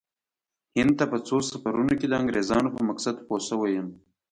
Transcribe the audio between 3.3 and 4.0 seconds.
شوی یم.